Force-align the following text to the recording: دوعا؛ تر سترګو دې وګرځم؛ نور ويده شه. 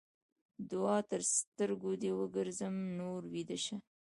دوعا؛ 0.69 0.97
تر 1.09 1.21
سترګو 1.37 1.91
دې 2.01 2.11
وګرځم؛ 2.19 2.75
نور 2.99 3.21
ويده 3.33 3.57
شه. 3.65 3.77